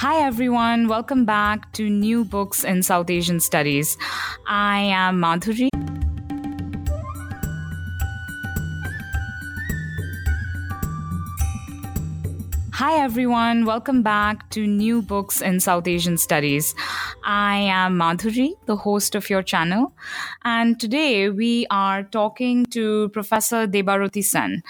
[0.00, 0.88] Hi, everyone.
[0.88, 3.98] Welcome back to New Books in South Asian Studies.
[4.46, 5.68] I am Madhuri.
[12.72, 13.66] Hi, everyone.
[13.66, 16.74] Welcome back to New Books in South Asian Studies.
[17.22, 19.92] I am Madhuri, the host of your channel.
[20.46, 24.62] And today we are talking to Professor Debarati Sen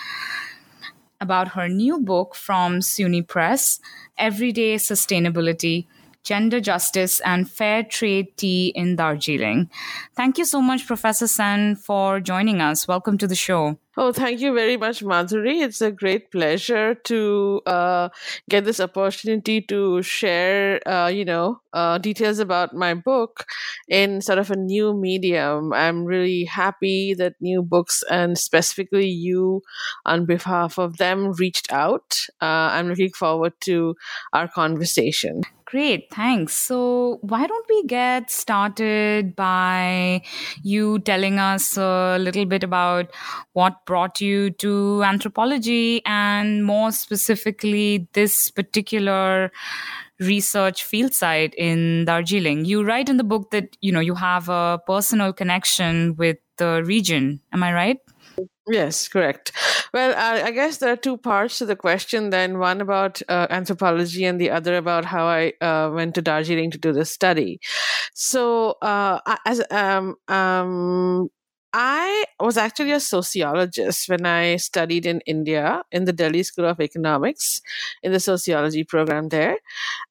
[1.21, 3.81] about her new book from SUNY Press,
[4.17, 5.87] Everyday Sustainability
[6.25, 9.71] Gender Justice and Fair Trade Tea in Darjeeling.
[10.15, 12.87] Thank you so much, Professor Sen, for joining us.
[12.87, 13.79] Welcome to the show.
[13.97, 15.63] Oh, thank you very much, Madhuri.
[15.63, 18.09] It's a great pleasure to uh,
[18.49, 23.45] get this opportunity to share, uh, you know, uh, details about my book
[23.89, 25.73] in sort of a new medium.
[25.73, 29.63] I'm really happy that new books and specifically you,
[30.07, 32.27] on behalf of them, reached out.
[32.41, 33.97] Uh, I'm looking forward to
[34.33, 35.43] our conversation.
[35.71, 36.55] Great, thanks.
[36.55, 40.21] So, why don't we get started by
[40.65, 43.15] you telling us a little bit about
[43.53, 49.53] what brought you to anthropology and more specifically this particular
[50.19, 52.65] research field site in Darjeeling.
[52.65, 56.83] You write in the book that you know you have a personal connection with the
[56.85, 57.41] region.
[57.53, 57.99] Am I right?
[58.69, 59.53] Yes, correct.
[59.93, 62.31] Well, I, I, guess there are two parts to the question.
[62.31, 66.71] Then one about uh, anthropology, and the other about how I uh, went to Darjeeling
[66.73, 67.59] to do this study.
[68.15, 71.31] So, uh, as um, um,
[71.73, 76.81] I was actually a sociologist when I studied in India in the Delhi School of
[76.81, 77.63] Economics
[78.03, 79.57] in the sociology program there.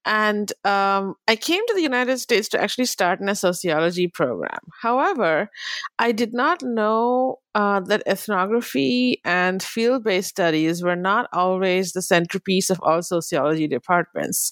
[0.05, 4.59] And um, I came to the United States to actually start in a sociology program.
[4.81, 5.49] However,
[5.97, 12.01] I did not know uh, that ethnography and field based studies were not always the
[12.01, 14.51] centerpiece of all sociology departments.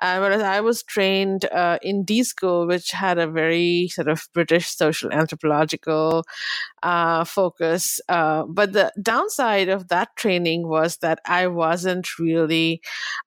[0.00, 4.28] Uh, whereas I was trained uh, in D school, which had a very sort of
[4.32, 6.24] British social anthropological
[6.82, 8.00] uh, focus.
[8.08, 12.82] Uh, but the downside of that training was that I wasn't really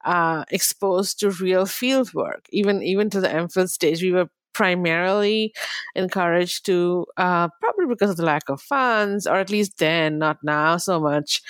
[0.06, 4.02] uh, exposed to real field work, even even to the MPhil stage.
[4.02, 5.54] We were primarily
[5.94, 10.38] encouraged to, uh, probably because of the lack of funds, or at least then, not
[10.42, 11.44] now so much,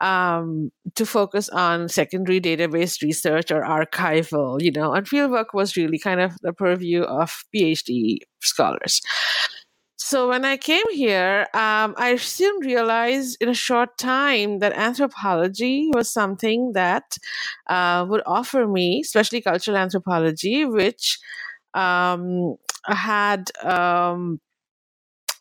[0.00, 5.98] um, to focus on secondary database research or archival, you know, and fieldwork was really
[5.98, 9.02] kind of the purview of PhD scholars.
[9.96, 15.90] So when I came here, um, I soon realized in a short time that anthropology
[15.94, 17.16] was something that
[17.66, 21.18] uh, would offer me, especially cultural anthropology, which
[21.74, 22.56] um,
[22.86, 24.40] had um,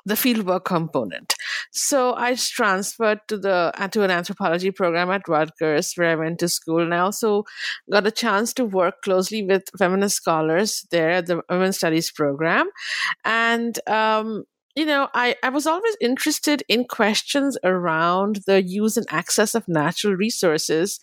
[0.05, 1.33] the fieldwork component.
[1.71, 6.49] So I transferred to the to an anthropology program at Rutgers, where I went to
[6.49, 7.43] school, and I also
[7.91, 12.67] got a chance to work closely with feminist scholars there at the Women's Studies program,
[13.25, 14.43] and um,
[14.75, 19.67] you know, I, I was always interested in questions around the use and access of
[19.67, 20.99] natural resources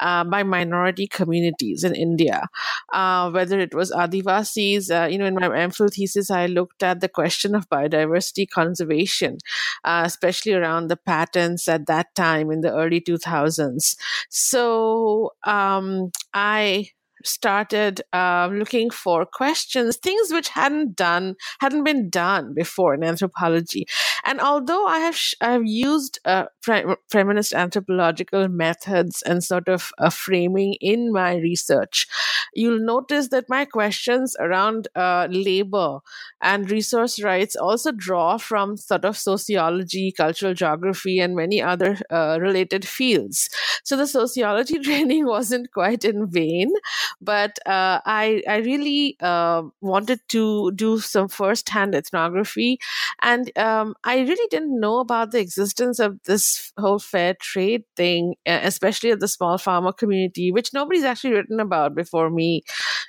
[0.00, 2.48] uh, by minority communities in India,
[2.92, 4.90] uh, whether it was Adivasis.
[4.90, 9.38] Uh, you know, in my MPhil thesis, I looked at the question of biodiversity conservation,
[9.84, 13.96] uh, especially around the patents at that time in the early 2000s.
[14.30, 16.90] So um, I
[17.24, 23.86] started uh, looking for questions, things which hadn't done hadn't been done before in anthropology.
[24.24, 29.68] And although I have sh- I have used uh, pre- feminist anthropological methods and sort
[29.68, 32.06] of framing in my research,
[32.54, 36.00] you'll notice that my questions around uh, labor
[36.40, 42.38] and resource rights also draw from sort of sociology, cultural geography, and many other uh,
[42.40, 43.48] related fields.
[43.84, 46.72] So the sociology training wasn't quite in vain
[47.20, 52.78] but uh, I I really uh, wanted to do some first hand ethnography,
[53.20, 58.34] and um, I really didn't know about the existence of this whole fair trade thing,
[58.46, 62.62] especially at the small farmer community, which nobody's actually written about before me,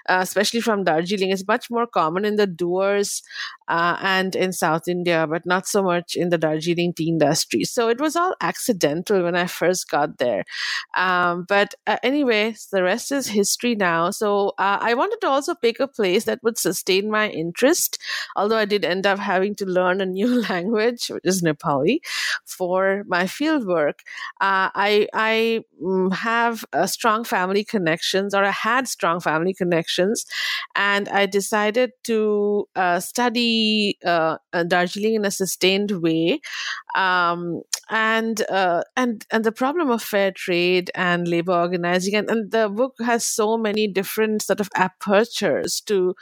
[0.10, 1.30] uh, especially from Darjeeling.
[1.32, 3.22] It's much more common in the Duars
[3.68, 7.64] uh, and in South India, but not so much in the Darjeeling tea industry.
[7.64, 10.44] So it was all accidental when I first got there.
[10.96, 13.93] Um, but uh, anyway, the rest is history now.
[14.12, 17.98] So uh, I wanted to also pick a place that would sustain my interest,
[18.36, 22.00] although I did end up having to learn a new language, which is Nepali,
[22.46, 24.00] for my field work.
[24.42, 30.26] Uh, I, I mm, have strong family connections, or I had strong family connections,
[30.76, 34.38] and I decided to uh, study uh,
[34.68, 36.40] Darjeeling in a sustained way.
[36.96, 42.52] Um, and uh, and and the problem of fair trade and labor organizing and, and
[42.52, 46.16] the book has so many different sort of apertures to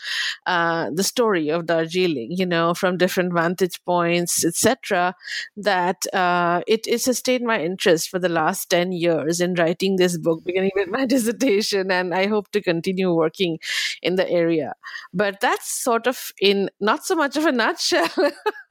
[0.46, 5.16] uh, the story of Darjeeling, you know, from different vantage points, etc.
[5.56, 10.18] That uh, it, it sustained my interest for the last ten years in writing this
[10.18, 13.60] book, beginning with my dissertation, and I hope to continue working
[14.02, 14.74] in the area.
[15.14, 18.10] But that's sort of in not so much of a nutshell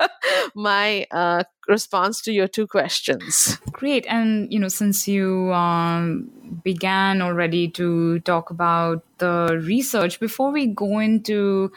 [0.55, 3.57] my uh, response to your two questions.
[3.73, 4.05] Great.
[4.07, 6.31] And, you know, since you um,
[6.63, 11.73] began already to talk about the research, before we go into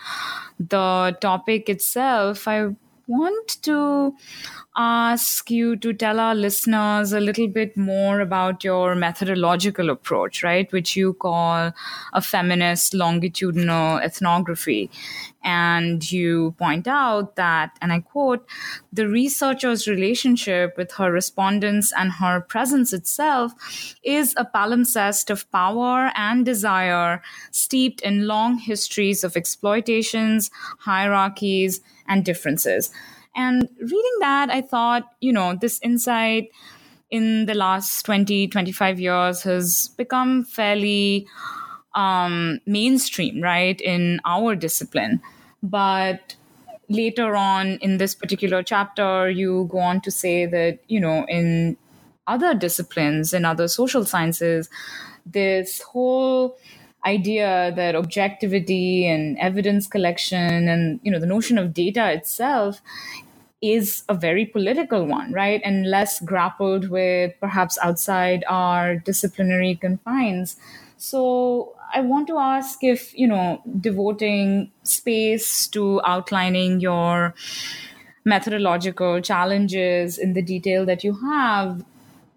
[0.60, 2.76] the topic itself, I
[3.08, 4.16] want to
[4.76, 10.72] ask you to tell our listeners a little bit more about your methodological approach, right,
[10.72, 11.74] which you call
[12.14, 14.90] a feminist longitudinal ethnography.
[15.44, 18.48] And you point out that, and I quote,
[18.94, 23.54] the researcher's relationship with her respondents and her presence itself
[24.04, 27.22] is a palimpsest of power and desire
[27.52, 30.50] steeped in long histories of exploitations,
[30.80, 32.92] hierarchies, and differences.
[33.36, 36.50] And reading that, I thought, you know, this insight
[37.10, 41.28] in the last 20, 25 years has become fairly
[41.96, 45.22] um, mainstream, right, in our discipline.
[45.62, 46.36] But
[46.90, 51.78] later on in this particular chapter, you go on to say that, you know, in
[52.28, 54.70] other disciplines, in other social sciences,
[55.26, 56.58] this whole
[57.06, 62.82] idea that objectivity and evidence collection and you know the notion of data itself
[63.62, 65.62] is a very political one right?
[65.64, 70.58] And less grappled with perhaps outside our disciplinary confines.
[70.98, 77.36] So i want to ask if you know devoting space to outlining your
[78.26, 81.84] methodological challenges in the detail that you have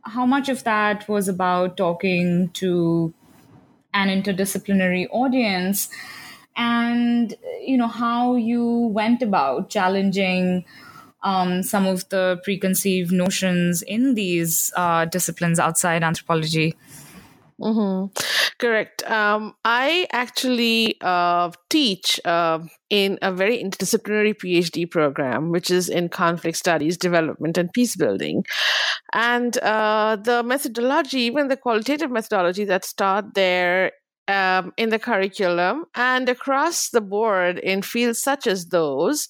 [0.02, 3.12] how much of that was about talking to
[3.96, 5.88] an interdisciplinary audience
[6.56, 8.64] and you know how you
[9.00, 10.64] went about challenging
[11.22, 16.76] um, some of the preconceived notions in these uh, disciplines outside anthropology
[17.58, 18.45] Mm-hmm.
[18.58, 19.03] Correct.
[19.11, 26.08] Um, I actually uh, teach uh, in a very interdisciplinary PhD program, which is in
[26.08, 28.47] conflict studies, development, and peace building.
[29.12, 33.93] And uh, the methodology, even the qualitative methodology that's taught there,
[34.28, 39.28] um, in the curriculum and across the board in fields such as those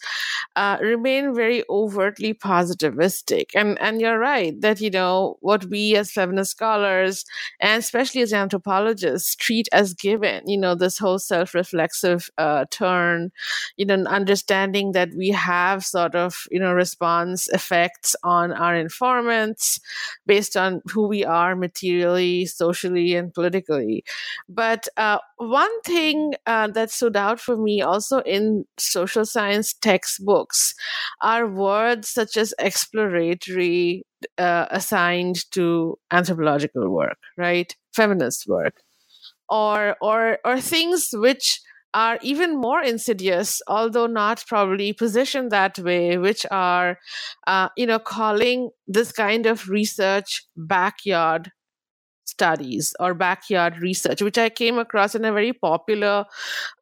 [0.56, 3.50] uh, remain very overtly positivistic.
[3.54, 7.24] And and you're right that you know what we as feminist scholars
[7.60, 10.48] and especially as anthropologists treat as given.
[10.48, 13.30] You know this whole self-reflexive uh, turn.
[13.76, 19.80] You know understanding that we have sort of you know response effects on our informants
[20.26, 24.04] based on who we are materially, socially, and politically,
[24.48, 30.74] but uh, one thing uh, that stood out for me also in social science textbooks
[31.20, 34.04] are words such as exploratory
[34.38, 37.74] uh, assigned to anthropological work, right?
[37.94, 38.82] Feminist work,
[39.48, 41.60] or or or things which
[41.94, 46.98] are even more insidious, although not probably positioned that way, which are,
[47.46, 51.50] uh, you know, calling this kind of research backyard
[52.26, 56.24] studies or backyard research, which I came across in a very popular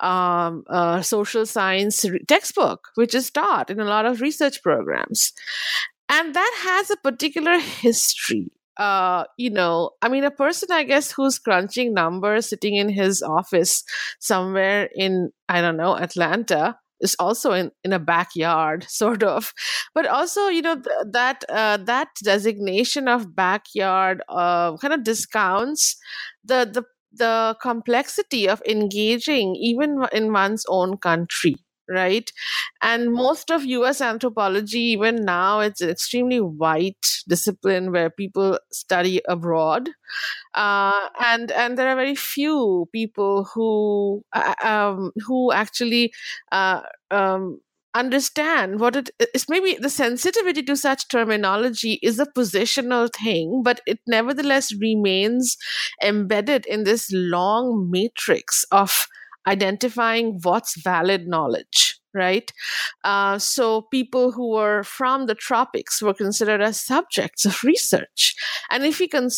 [0.01, 5.33] um, uh, social science re- textbook, which is taught in a lot of research programs.
[6.09, 8.51] And that has a particular history.
[8.77, 13.23] Uh, you know, I mean, a person, I guess, who's crunching numbers sitting in his
[13.23, 13.85] office
[14.19, 19.53] somewhere in, I don't know, Atlanta, is also in, in a backyard sort of.
[19.95, 25.97] But also you know th- that uh, that designation of backyard uh, kind of discounts
[26.45, 26.85] the the
[27.17, 31.55] the complexity of engaging even in one's own country
[31.89, 32.31] right?
[32.83, 39.21] And most of us anthropology even now it's an extremely white discipline where people study
[39.29, 39.91] abroad.
[40.55, 46.13] Uh, and and there are very few people who uh, um, who actually
[46.53, 47.61] uh, um,
[47.95, 53.81] understand what it is maybe the sensitivity to such terminology is a positional thing but
[53.87, 55.57] it nevertheless remains
[56.03, 59.07] embedded in this long matrix of
[59.47, 62.53] identifying what's valid knowledge right?
[63.03, 68.35] Uh, so people who were from the tropics were considered as subjects of research.
[68.71, 69.29] And if we con-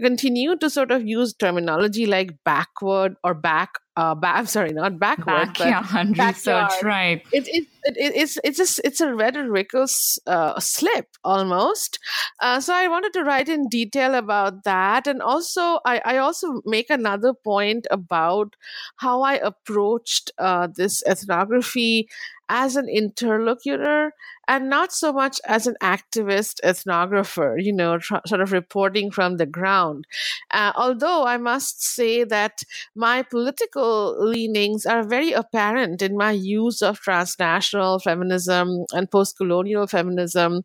[0.00, 4.98] continue to sort of use terminology like backward or back uh, back, I'm sorry, not
[4.98, 6.70] backward, backyard but backyard.
[6.70, 7.22] research, right?
[7.32, 9.86] It, it, it, it's it's a it's a rhetorical
[10.26, 11.98] uh, slip almost.
[12.40, 16.62] Uh, so I wanted to write in detail about that, and also I, I also
[16.64, 18.56] make another point about
[18.96, 22.08] how I approached uh, this ethnography
[22.48, 24.12] as an interlocutor
[24.48, 29.36] and not so much as an activist ethnographer, you know, tr- sort of reporting from
[29.36, 30.06] the ground.
[30.50, 32.62] Uh, although I must say that
[32.94, 40.64] my political leanings are very apparent in my use of transnational feminism and post-colonial feminism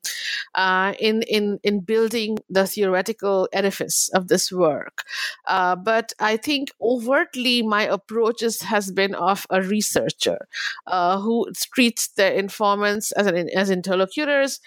[0.56, 5.04] uh, in, in, in building the theoretical edifice of this work.
[5.46, 10.48] Uh, but I think overtly my approach is, has been of a researcher
[10.88, 14.60] uh, who treats the informants as an as interlocutors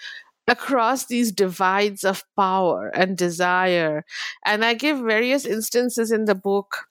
[0.48, 4.04] across these divides of power and desire.
[4.44, 6.86] And I give various instances in the book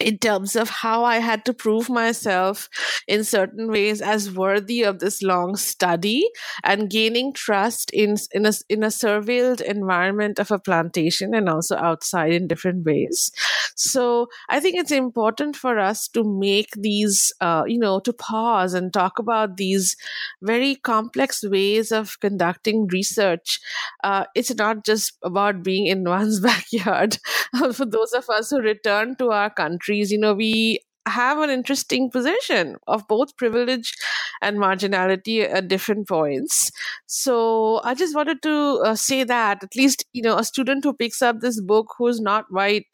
[0.00, 2.68] in terms of how I had to prove myself
[3.06, 6.28] in certain ways as worthy of this long study
[6.64, 11.76] and gaining trust in in a, in a surveilled environment of a plantation and also
[11.76, 13.30] outside in different ways.
[13.76, 18.74] So I think it's important for us to make these, uh, you know, to pause
[18.74, 19.96] and talk about these
[20.42, 23.60] very complex ways of conducting research.
[24.04, 27.18] Uh, it's not just about being in one's backyard.
[27.72, 31.50] for those of us who return to our country countries, you know, we have an
[31.50, 33.94] interesting position of both privilege
[34.42, 36.70] and marginality at different points.
[37.06, 40.92] So I just wanted to uh, say that at least you know a student who
[40.92, 42.86] picks up this book who's not white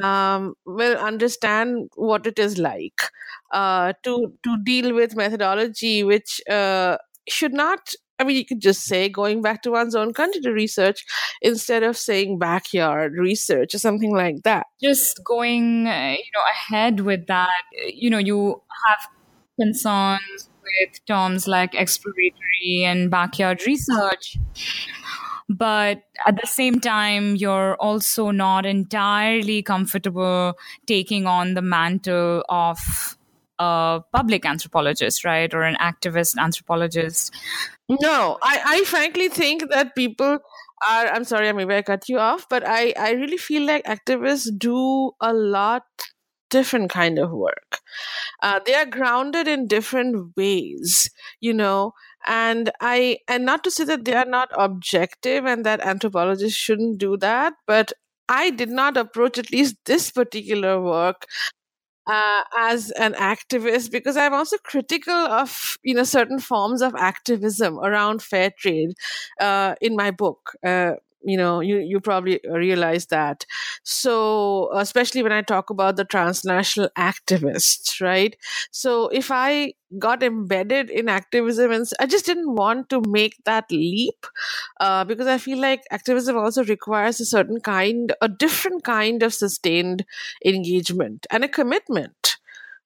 [0.00, 3.02] um, will understand what it is like
[3.50, 6.96] uh, to to deal with methodology which uh,
[7.28, 10.52] should not I mean, you could just say going back to one's own country to
[10.52, 11.04] research
[11.40, 14.66] instead of saying backyard research or something like that.
[14.80, 17.50] Just going, uh, you know, ahead with that,
[17.92, 19.08] you know, you have
[19.58, 24.38] concerns with terms like exploratory and backyard research.
[25.48, 30.54] But at the same time, you're also not entirely comfortable
[30.86, 33.18] taking on the mantle of
[33.58, 35.52] a public anthropologist, right?
[35.52, 37.34] Or an activist anthropologist.
[37.88, 40.38] No, I, I frankly think that people
[40.88, 43.84] are I'm sorry, I maybe I cut you off, but I, I really feel like
[43.84, 45.84] activists do a lot
[46.50, 47.78] different kind of work.
[48.42, 51.08] Uh, they are grounded in different ways,
[51.40, 51.92] you know,
[52.26, 56.98] and I and not to say that they are not objective and that anthropologists shouldn't
[56.98, 57.92] do that, but
[58.28, 61.26] I did not approach at least this particular work
[62.06, 67.78] uh, as an activist because I'm also critical of you know certain forms of activism
[67.78, 68.92] around fair trade
[69.40, 70.52] uh, in my book.
[70.64, 73.44] Uh, you know you you probably realize that.
[73.84, 78.36] So especially when i talk about the transnational activists right?
[78.70, 83.70] So if i got embedded in activism and i just didn't want to make that
[83.70, 84.26] leap
[84.80, 89.34] uh, because i feel like activism also requires a certain kind a different kind of
[89.34, 90.04] sustained
[90.44, 92.36] engagement and a commitment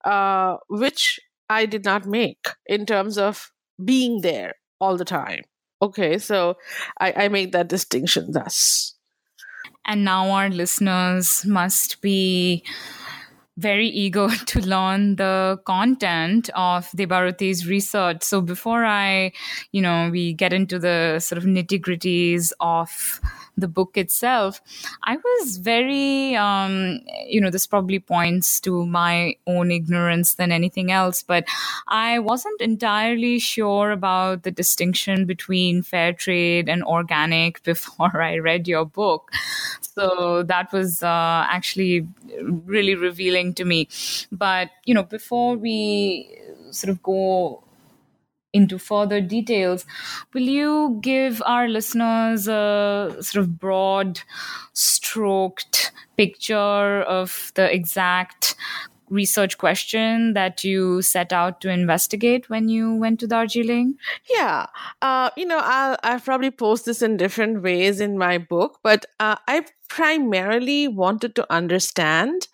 [0.05, 3.53] uh, which i did not make in terms of
[3.85, 5.43] being there all the time
[5.83, 6.57] Okay, so
[7.01, 8.95] I, I make that distinction thus.
[9.85, 12.65] And now our listeners must be
[13.57, 18.23] very eager to learn the content of Debabhrati's research.
[18.23, 19.33] So before I,
[19.73, 23.21] you know, we get into the sort of nitty gritties of
[23.57, 24.61] the book itself,
[25.05, 30.93] I was very, um, you know, this probably points to my own ignorance than anything
[30.93, 31.45] else, but
[31.89, 38.69] I wasn't entirely sure about the distinction between fair trade and organic before I read
[38.69, 39.31] your book.
[39.81, 42.07] So that was uh, actually
[42.43, 43.89] really revealing to me.
[44.31, 46.31] But, you know, before we
[46.71, 47.63] sort of go
[48.57, 49.87] into further details,
[50.33, 54.21] will you give our listeners a sort of broad,
[54.73, 58.57] stroked picture of the exact
[59.09, 63.95] research question that you set out to investigate when you went to Darjeeling?
[64.29, 64.67] Yeah,
[65.03, 69.07] uh, you know, I'll I'll probably post this in different ways in my book, but
[69.21, 72.49] uh, I primarily wanted to understand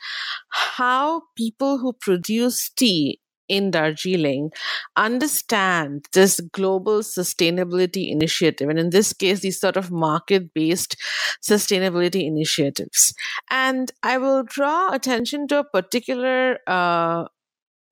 [0.50, 4.50] how people who produce tea in Darjeeling
[4.96, 10.96] understand this global sustainability initiative, and in this case, these sort of market based
[11.42, 13.14] sustainability initiatives.
[13.50, 17.26] And I will draw attention to a particular uh,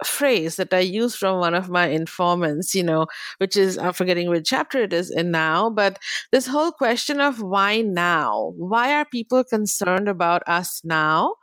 [0.04, 3.06] phrase that I use from one of my informants, you know,
[3.38, 5.98] which is, I'm forgetting which chapter it is in now, but
[6.32, 8.52] this whole question of why now?
[8.56, 11.34] Why are people concerned about us now?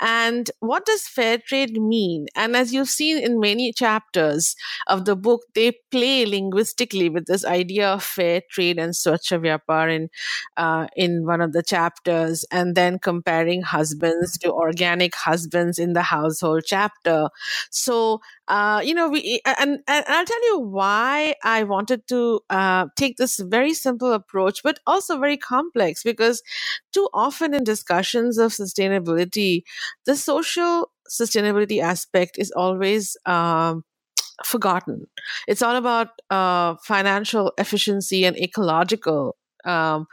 [0.00, 2.26] And what does fair trade mean?
[2.34, 4.56] And as you've seen in many chapters
[4.86, 9.94] of the book, they play linguistically with this idea of fair trade and Swachh Vyapar
[9.94, 10.10] in,
[10.56, 16.02] uh, in one of the chapters, and then comparing husbands to organic husbands in the
[16.02, 17.28] household chapter.
[17.70, 22.40] So so uh, you know we and, and i'll tell you why i wanted to
[22.50, 26.42] uh, take this very simple approach but also very complex because
[26.92, 29.62] too often in discussions of sustainability
[30.06, 33.84] the social sustainability aspect is always um,
[34.44, 35.06] forgotten.
[35.46, 40.06] It's all about uh, financial efficiency and ecological um,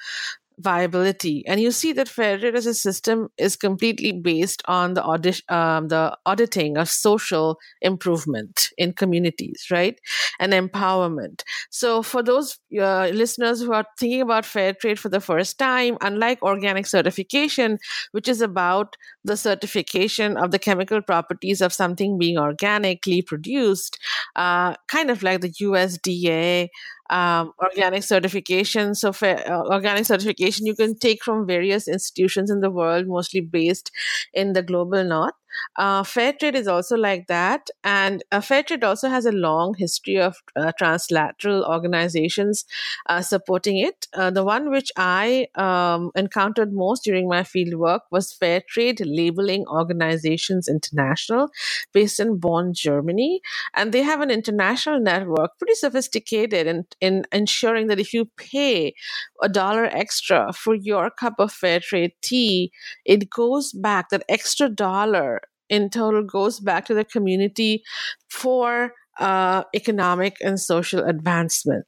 [0.62, 1.44] viability.
[1.48, 5.42] And you see that fair trade as a system is completely based on the, audit,
[5.50, 10.00] um, the auditing of social improvement in communities, right?
[10.40, 11.44] And empowerment.
[11.70, 15.98] So for those uh, listeners who are thinking about fair trade for the first time,
[16.02, 17.80] unlike organic certification,
[18.12, 24.00] which is about the certification of the chemical properties of something being organically produced,
[24.36, 26.70] uh, kind of like the USDA
[27.12, 28.96] um, organic certification.
[28.96, 33.42] So, for uh, organic certification, you can take from various institutions in the world, mostly
[33.42, 33.92] based
[34.34, 35.34] in the global north.
[35.76, 37.70] Uh, fair trade is also like that.
[37.84, 42.66] And uh, fair trade also has a long history of uh, translateral organizations
[43.08, 44.08] uh, supporting it.
[44.14, 49.02] Uh, the one which I um, encountered most during my field work was Fair Trade
[49.06, 51.50] Labeling Organizations International,
[51.94, 53.42] based in Bonn, Germany.
[53.74, 58.94] And they have an international network, pretty sophisticated in, in ensuring that if you pay
[59.42, 62.72] a dollar extra for your cup of fair trade tea,
[63.06, 65.41] it goes back, that extra dollar
[65.72, 67.82] in total goes back to the community
[68.30, 71.88] for uh, economic and social advancement.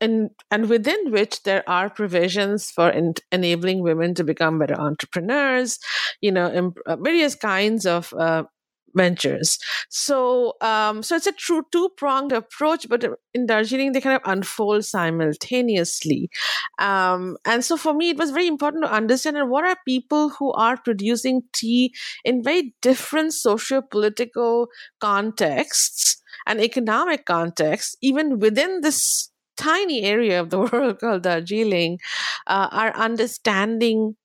[0.00, 5.78] And, and within which there are provisions for in, enabling women to become better entrepreneurs,
[6.20, 8.44] you know, in, uh, various kinds of uh,
[8.94, 9.58] ventures.
[9.88, 14.22] So, um, so it's a true two pronged approach, but in Darjeeling they kind of
[14.30, 16.30] unfold simultaneously.
[16.78, 20.52] Um, and so for me, it was very important to understand what are people who
[20.52, 24.68] are producing tea in very different socio-political
[25.00, 31.98] contexts and economic contexts, even within this tiny area of the world called Darjeeling,
[32.46, 34.16] uh, are understanding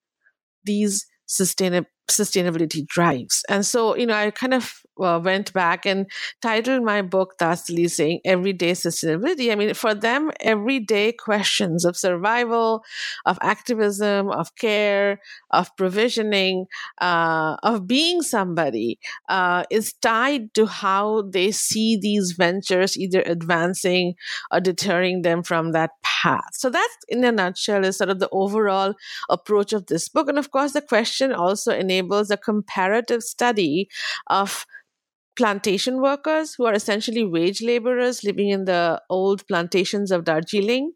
[0.64, 3.44] these sustainable sustainability drives.
[3.50, 6.10] And so, you know, I kind of went back and
[6.42, 9.52] titled my book thusly saying everyday sustainability.
[9.52, 12.84] I mean, for them, everyday questions of survival,
[13.26, 15.20] of activism, of care,
[15.52, 16.68] of provisioning,
[17.02, 24.14] uh, of being somebody uh, is tied to how they see these ventures either advancing
[24.52, 26.52] or deterring them from that path.
[26.54, 28.94] So that, in a nutshell, is sort of the overall
[29.30, 30.30] approach of this book.
[30.30, 31.95] And of course, the question also enables
[32.32, 33.90] a comparative study
[34.28, 34.66] of
[35.36, 40.94] plantation workers who are essentially wage laborers living in the old plantations of Darjeeling,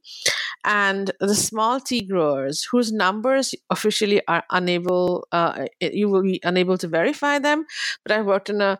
[0.63, 6.77] and the small tea growers whose numbers officially are unable, uh, you will be unable
[6.77, 7.65] to verify them.
[8.03, 8.77] But I worked in a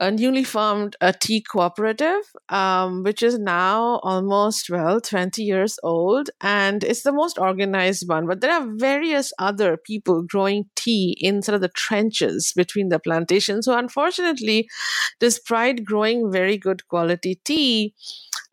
[0.00, 6.30] a newly formed a tea cooperative, um, which is now almost, well, 20 years old.
[6.40, 8.26] And it's the most organized one.
[8.26, 12.98] But there are various other people growing tea in sort of the trenches between the
[12.98, 14.68] plantations So, unfortunately,
[15.20, 17.94] despite growing very good quality tea,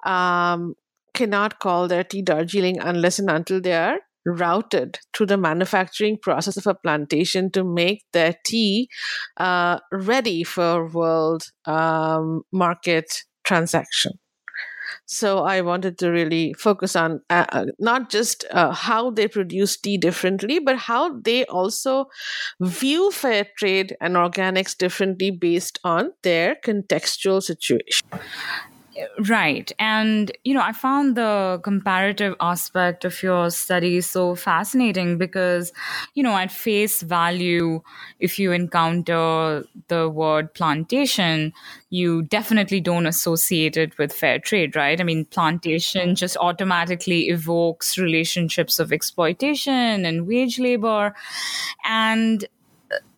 [0.06, 0.76] um,
[1.14, 6.58] cannot call their tea Darjeeling unless and until they are routed through the manufacturing process
[6.58, 8.90] of a plantation to make their tea
[9.38, 14.20] uh, ready for world um, market transaction.
[15.06, 19.78] So I wanted to really focus on uh, uh, not just uh, how they produce
[19.78, 22.06] tea differently, but how they also
[22.60, 28.08] view fair trade and organics differently based on their contextual situation.
[29.28, 29.72] Right.
[29.78, 35.72] And, you know, I found the comparative aspect of your study so fascinating because,
[36.16, 37.82] you know, at face value,
[38.20, 41.54] if you encounter the word plantation,
[41.90, 45.00] you definitely don't associate it with fair trade, right?
[45.00, 51.14] I mean, plantation just automatically evokes relationships of exploitation and wage labor.
[51.86, 52.46] And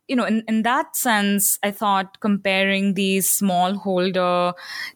[0.10, 4.54] you know, in, in that sense, I thought comparing these smallholder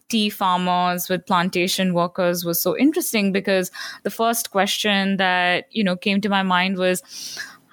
[0.08, 3.70] tea farmers with plantation workers was so interesting because
[4.02, 7.02] the first question that, you know, came to my mind was,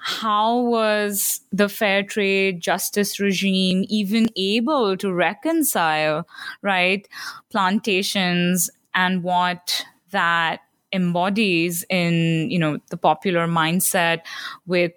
[0.04, 6.26] how was the fair trade justice regime even able to reconcile
[6.60, 7.06] right
[7.50, 10.60] plantations and what that
[10.92, 14.20] embodies in you know the popular mindset
[14.66, 14.92] with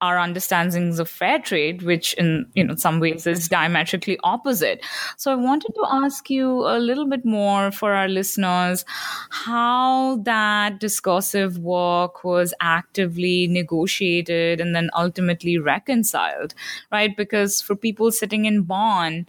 [0.00, 4.84] our understandings of fair trade, which in you know some ways is diametrically opposite.
[5.16, 8.84] So I wanted to ask you a little bit more for our listeners
[9.30, 16.54] how that discursive work was actively negotiated and then ultimately reconciled,
[16.90, 17.16] right?
[17.16, 19.26] Because for people sitting in Bonn,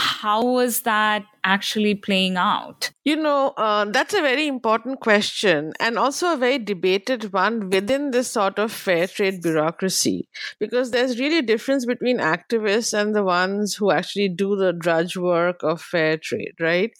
[0.00, 2.90] how was that actually playing out?
[3.04, 8.10] You know, uh, that's a very important question and also a very debated one within
[8.10, 10.26] this sort of fair trade bureaucracy
[10.58, 15.18] because there's really a difference between activists and the ones who actually do the drudge
[15.18, 16.92] work of fair trade, right?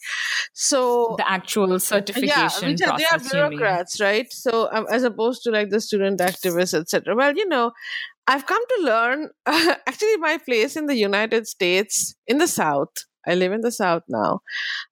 [0.53, 3.31] So the actual certification yeah, which process.
[3.31, 4.31] They are bureaucrats, right?
[4.31, 7.15] So um, as opposed to like the student activists, etc.
[7.15, 7.71] Well, you know,
[8.27, 12.89] I've come to learn actually my place in the United States in the South.
[13.27, 14.41] I live in the South now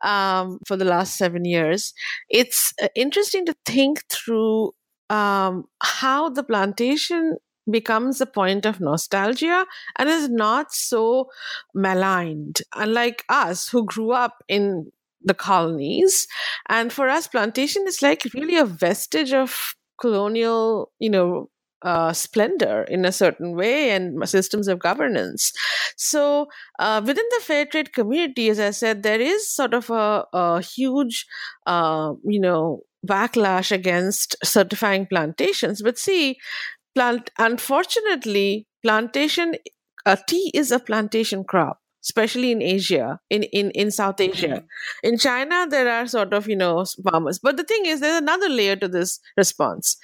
[0.03, 1.93] um, for the last seven years.
[2.29, 4.73] It's uh, interesting to think through
[5.09, 7.37] um, how the plantation
[7.69, 9.65] becomes a point of nostalgia
[9.97, 11.29] and is not so
[11.73, 16.27] maligned, unlike us who grew up in the colonies.
[16.67, 21.49] And for us, plantation is like really a vestige of colonial, you know,
[21.81, 25.53] uh, splendor in a certain way and systems of governance.
[25.95, 26.47] So,
[26.79, 30.61] uh, within the fair trade community, as I said, there is sort of a, a
[30.61, 31.25] huge,
[31.65, 35.81] uh, you know, backlash against certifying plantations.
[35.81, 36.37] But see,
[36.95, 39.55] plant unfortunately, plantation
[40.05, 44.47] uh, tea is a plantation crop especially in Asia, in, in, in South Asia.
[44.47, 45.07] Mm-hmm.
[45.07, 47.39] In China, there are sort of, you know, farmers.
[47.39, 49.97] But the thing is, there's another layer to this response.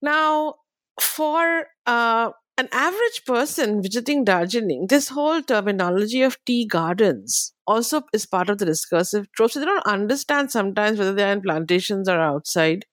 [0.00, 0.54] Now,
[1.00, 8.26] for uh, an average person visiting Darjeeling, this whole terminology of tea gardens also is
[8.26, 9.50] part of the discursive trope.
[9.52, 12.84] So they don't understand sometimes whether they're in plantations or outside.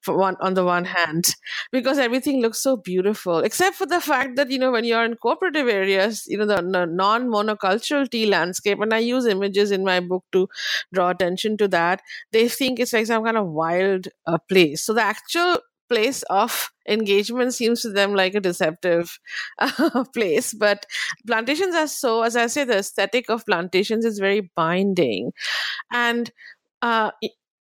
[0.00, 1.34] For one, on the one hand,
[1.70, 5.16] because everything looks so beautiful, except for the fact that you know when you're in
[5.16, 10.00] cooperative areas, you know the, the non-monocultural tea landscape, and I use images in my
[10.00, 10.48] book to
[10.94, 12.00] draw attention to that.
[12.32, 14.82] They think it's like some kind of wild uh, place.
[14.82, 15.58] So the actual
[15.90, 19.18] place of engagement seems to them like a deceptive
[19.58, 20.86] uh, place but
[21.26, 25.32] plantations are so as i say the aesthetic of plantations is very binding.
[25.92, 26.30] And
[26.82, 27.10] uh,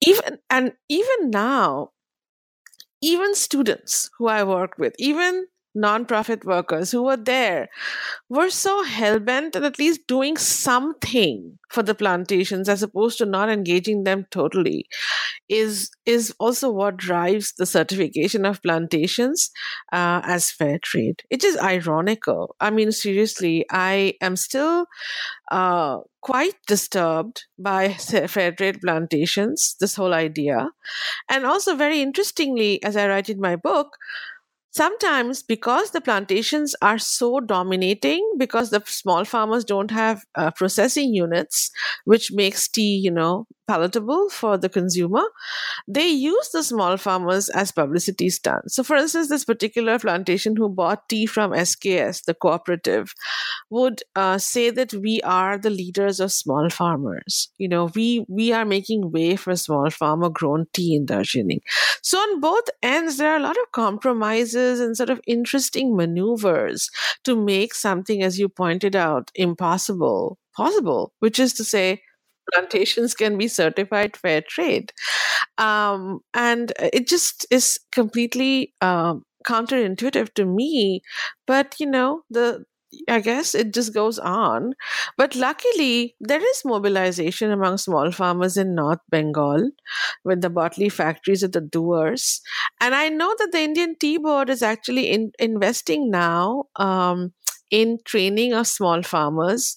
[0.02, 1.90] even and even now
[3.02, 7.68] even students who i worked with even nonprofit workers who were there
[8.30, 13.50] were so hell-bent on at least doing something for the plantations as opposed to not
[13.50, 14.86] engaging them totally
[15.48, 19.50] is is also what drives the certification of plantations
[19.92, 21.22] uh, as fair trade.
[21.30, 22.56] It is ironical.
[22.60, 24.86] I mean seriously i am still
[25.50, 27.92] uh, quite disturbed by
[28.28, 30.70] fair trade plantations this whole idea.
[31.28, 33.96] And also very interestingly as i write in my book
[34.72, 41.14] sometimes because the plantations are so dominating because the small farmers don't have uh, processing
[41.14, 41.70] units
[42.04, 45.22] which makes tea you know palatable for the consumer,
[45.88, 48.74] they use the small farmers as publicity stunts.
[48.74, 53.14] So, for instance, this particular plantation who bought tea from SKS, the cooperative,
[53.70, 57.48] would uh, say that we are the leaders of small farmers.
[57.58, 61.60] You know, we we are making way for small farmer grown tea in Darjeeling.
[62.02, 66.90] So, on both ends, there are a lot of compromises and sort of interesting maneuvers
[67.24, 72.00] to make something, as you pointed out, impossible possible, which is to say,
[72.52, 74.92] plantations can be certified fair trade.
[75.58, 81.02] Um, and it just is completely um, counterintuitive to me.
[81.46, 82.64] But, you know, the
[83.08, 84.72] I guess it just goes on.
[85.18, 89.70] But luckily, there is mobilization among small farmers in North Bengal
[90.24, 92.40] with the bought leaf factories at the Duars.
[92.80, 97.32] And I know that the Indian Tea Board is actually in, investing now um,
[97.70, 99.76] in training of small farmers,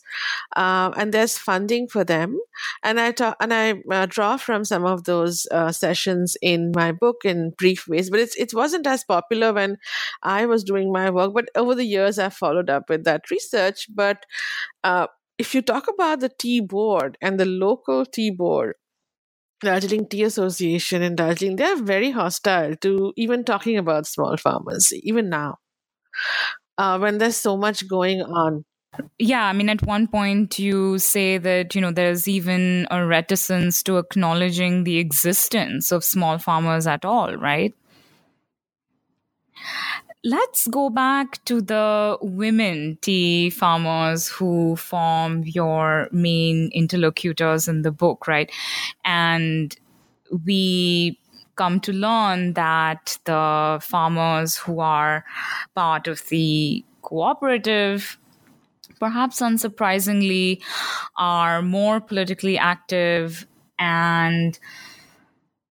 [0.55, 2.37] uh, and there's funding for them.
[2.83, 6.91] And I talk, and I uh, draw from some of those uh, sessions in my
[6.91, 8.09] book in brief ways.
[8.09, 9.77] But it's it wasn't as popular when
[10.23, 11.33] I was doing my work.
[11.33, 13.87] But over the years, I've followed up with that research.
[13.93, 14.25] But
[14.83, 18.75] uh, if you talk about the tea board and the local tea board,
[19.61, 25.29] Darjeeling Tea Association in Darjeeling, they're very hostile to even talking about small farmers, even
[25.29, 25.57] now,
[26.79, 28.65] uh, when there's so much going on.
[29.19, 33.83] Yeah, I mean, at one point you say that, you know, there's even a reticence
[33.83, 37.73] to acknowledging the existence of small farmers at all, right?
[40.23, 47.91] let's go back to the women tea farmers who form your main interlocutors in the
[47.91, 48.51] book, right?
[49.05, 49.75] And
[50.45, 51.17] we
[51.59, 55.25] come to learn that the farmers who are
[55.75, 58.17] part of the cooperative
[58.99, 60.61] perhaps unsurprisingly
[61.17, 63.45] are more politically active
[63.77, 64.59] and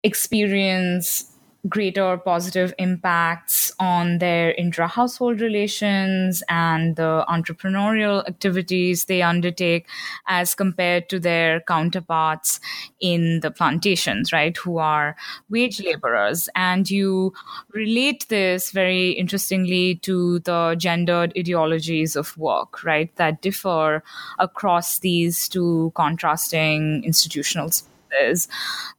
[0.03, 1.34] experience
[1.68, 9.87] greater positive impacts on their intra household relations and the entrepreneurial activities they undertake
[10.27, 12.61] as compared to their counterparts
[13.00, 15.16] in the plantations, right, who are
[15.48, 16.48] wage laborers.
[16.55, 17.33] And you
[17.72, 24.03] relate this very interestingly to the gendered ideologies of work, right, that differ
[24.38, 27.70] across these two contrasting institutional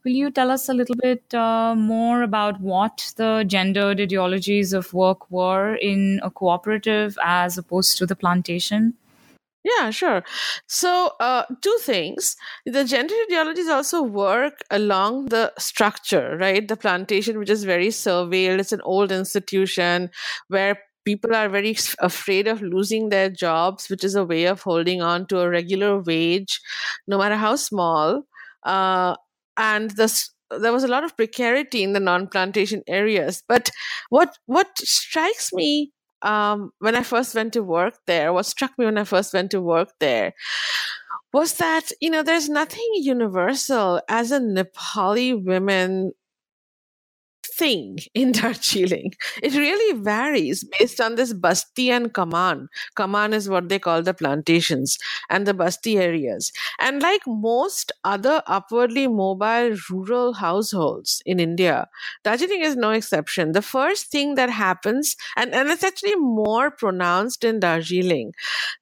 [0.04, 4.92] Will you tell us a little bit uh, more about what the gendered ideologies of
[4.92, 8.94] work were in a cooperative as opposed to the plantation?
[9.64, 10.22] Yeah, sure.
[10.68, 12.36] So, uh, two things.
[12.66, 16.66] The gender ideologies also work along the structure, right?
[16.66, 20.10] The plantation, which is very surveilled, it's an old institution
[20.46, 25.02] where people are very afraid of losing their jobs, which is a way of holding
[25.02, 26.60] on to a regular wage,
[27.08, 28.24] no matter how small.
[28.66, 29.16] Uh,
[29.56, 33.42] and this there was a lot of precarity in the non-plantation areas.
[33.48, 33.70] But
[34.10, 38.86] what what strikes me um, when I first went to work there, what struck me
[38.86, 40.34] when I first went to work there,
[41.32, 46.12] was that you know there's nothing universal as a Nepali women
[47.56, 49.12] thing in Darjeeling.
[49.42, 52.68] It really varies based on this Basti and Kaman.
[52.96, 54.98] Kaman is what they call the plantations
[55.30, 56.52] and the Basti areas.
[56.78, 61.88] And like most other upwardly mobile rural households in India,
[62.24, 63.52] Darjeeling is no exception.
[63.52, 68.32] The first thing that happens, and, and it's actually more pronounced in Darjeeling,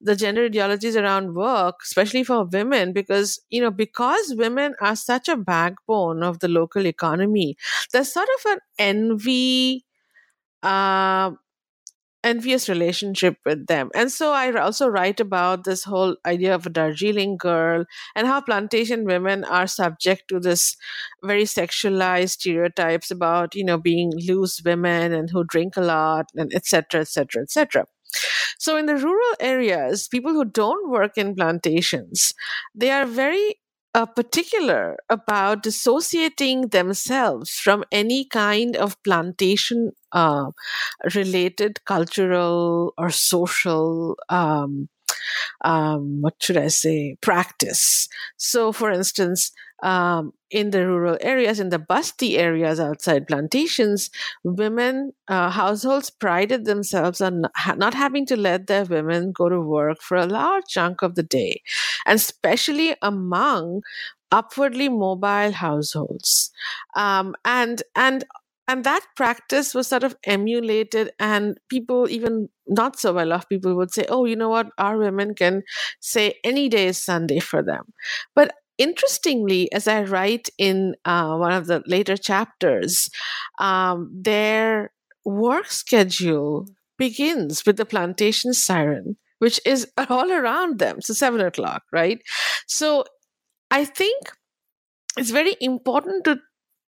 [0.01, 5.29] the gender ideologies around work, especially for women, because, you know, because women are such
[5.29, 7.57] a backbone of the local economy,
[7.93, 9.85] there's sort of an envy
[10.63, 11.33] uh,
[12.25, 13.91] envious relationship with them.
[13.95, 17.85] And so I also write about this whole idea of a Darjeeling girl
[18.17, 20.77] and how plantation women are subject to this
[21.23, 26.53] very sexualized stereotypes about, you know, being loose women and who drink a lot and
[26.55, 27.03] etc.
[27.03, 27.43] etc.
[27.43, 27.87] etc.
[28.59, 32.33] So in the rural areas, people who don't work in plantations,
[32.75, 33.57] they are very
[33.95, 40.51] uh, particular about dissociating themselves from any kind of plantation uh,
[41.15, 44.89] related cultural or social um,
[45.63, 48.09] um, what should I say, practice.
[48.37, 54.11] So, for instance, um, in the rural areas, in the basti areas outside plantations,
[54.45, 60.01] women uh, households prided themselves on not having to let their women go to work
[60.01, 61.61] for a large chunk of the day,
[62.07, 63.83] and especially among
[64.33, 66.51] upwardly mobile households.
[66.97, 68.25] Um, and and
[68.67, 73.75] and that practice was sort of emulated and people even not so well off people
[73.77, 74.69] would say oh you know what?
[74.79, 75.63] Our women can
[76.01, 77.93] say any day is sunday for them.
[78.35, 83.09] But interestingly as i write in uh, one of the later chapters
[83.61, 84.91] um, their
[85.25, 86.67] work schedule
[86.99, 92.21] begins with the plantation siren which is all around them so seven o'clock right?
[92.67, 93.05] So
[93.71, 94.33] i think
[95.17, 96.39] it's very important to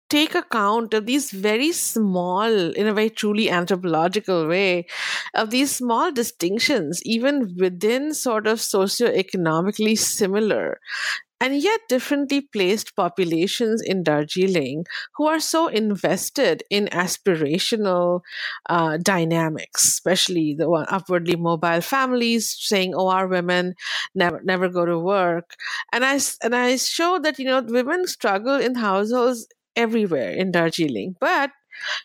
[0.10, 4.86] take account of these very small, in a very truly anthropological way,
[5.34, 10.80] of these small distinctions, even within sort of socioeconomically similar
[11.42, 14.86] and yet differently placed populations in Darjeeling
[15.16, 18.22] who are so invested in aspirational
[18.70, 23.76] uh, dynamics, especially the upwardly mobile families saying, "Oh, our women
[24.16, 25.56] never never go to work,"
[25.92, 31.16] and I and I show that you know women struggle in households everywhere in Darjeeling.
[31.20, 31.52] But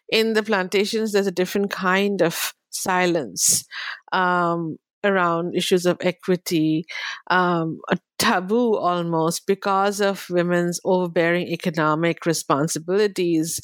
[0.09, 3.65] in the plantations, there's a different kind of silence.
[4.13, 6.85] Um, around issues of equity,
[7.31, 13.61] um, a taboo almost because of women's overbearing economic responsibilities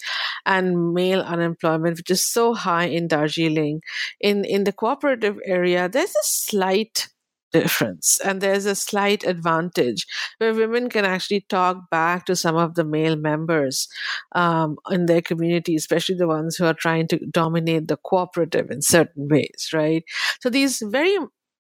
[0.46, 3.80] and male unemployment, which is so high in Darjeeling.
[4.20, 7.08] In in the cooperative area, there's a slight
[7.54, 8.18] difference.
[8.24, 10.06] And there's a slight advantage
[10.38, 13.88] where women can actually talk back to some of the male members
[14.32, 18.82] um, in their community especially the ones who are trying to dominate the cooperative in
[18.82, 20.04] certain ways right?
[20.40, 21.16] So these very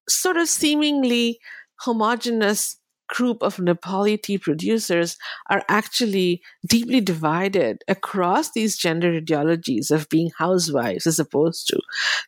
[0.08, 1.38] sort of seemingly
[1.80, 2.76] homogenous
[3.14, 5.16] group of Nepali tea producers
[5.48, 11.78] are actually deeply divided across these gender ideologies of being housewives as opposed to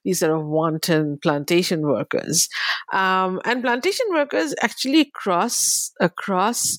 [0.05, 2.49] these sort of wanton plantation workers.
[2.93, 6.79] Um, and plantation workers actually cross across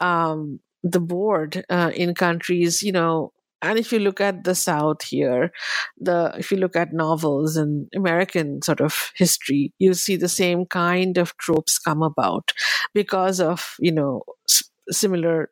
[0.00, 3.32] um, the board uh, in countries, you know,
[3.64, 5.50] and if you look at the south here
[5.98, 10.64] the if you look at novels and american sort of history you see the same
[10.66, 12.52] kind of tropes come about
[12.92, 15.50] because of you know s- similar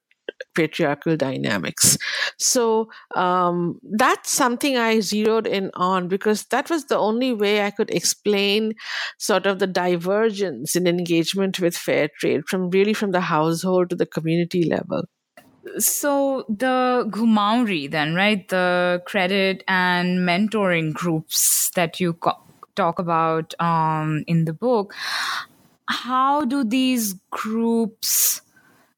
[0.54, 1.98] patriarchal dynamics.
[2.38, 7.70] So um, that's something I zeroed in on because that was the only way I
[7.70, 8.74] could explain
[9.18, 13.96] sort of the divergence in engagement with fair trade from really from the household to
[13.96, 15.04] the community level
[15.78, 18.46] so the Ghumawri then, right?
[18.48, 22.40] The credit and mentoring groups that you co-
[22.74, 24.94] talk about um, in the book.
[25.88, 28.40] How do these groups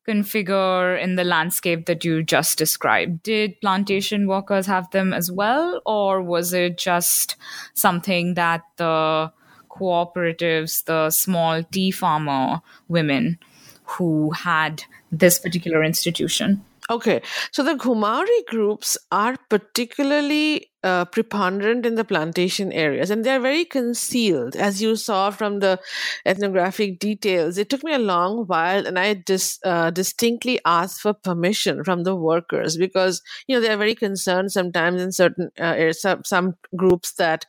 [0.06, 3.22] configure in the landscape that you just described?
[3.22, 7.36] Did plantation workers have them as well, or was it just
[7.74, 9.32] something that the
[9.70, 13.38] cooperatives, the small tea farmer women
[13.84, 14.84] who had
[15.18, 16.64] this particular institution?
[16.90, 23.40] Okay, so the Ghumawri groups are particularly uh, preponderant in the plantation areas and they're
[23.40, 25.80] very concealed, as you saw from the
[26.26, 27.56] ethnographic details.
[27.56, 32.02] It took me a long while and I dis, uh, distinctly asked for permission from
[32.02, 36.56] the workers because, you know, they're very concerned sometimes in certain uh, areas, some, some
[36.76, 37.46] groups that,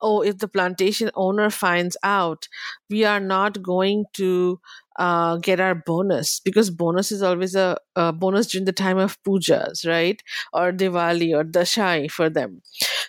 [0.00, 2.46] oh, if the plantation owner finds out,
[2.88, 4.60] we are not going to
[4.98, 9.22] uh, get our bonus because bonus is always a, a, bonus during the time of
[9.22, 10.22] pujas, right?
[10.52, 12.62] Or Diwali or Dashai for them.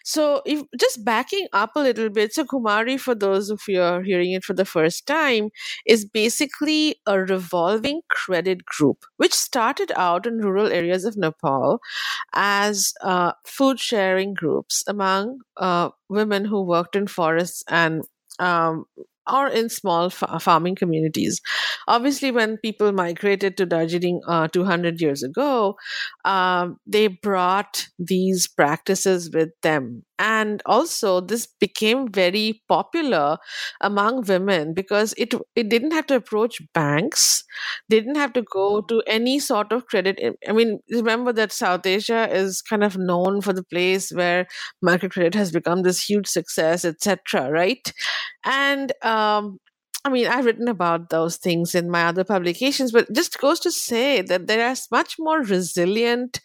[0.03, 4.01] So, if just backing up a little bit, so Kumari, for those of you are
[4.01, 5.49] hearing it for the first time,
[5.85, 11.79] is basically a revolving credit group which started out in rural areas of Nepal
[12.33, 18.03] as uh, food sharing groups among uh, women who worked in forests and
[18.39, 18.85] um,
[19.31, 21.41] or in small fa- farming communities.
[21.87, 25.75] Obviously, when people migrated to Darjeeling uh, 200 years ago,
[26.25, 30.03] um, they brought these practices with them.
[30.19, 33.37] And also, this became very popular
[33.81, 37.43] among women because it it didn't have to approach banks,
[37.89, 40.19] didn't have to go to any sort of credit.
[40.47, 44.47] I mean, remember that South Asia is kind of known for the place where
[44.83, 47.51] microcredit has become this huge success, etc.
[47.51, 47.93] Right?
[48.43, 49.59] And um, Um,
[50.05, 53.71] I mean, I've written about those things in my other publications, but just goes to
[53.71, 56.39] say that there are much more resilient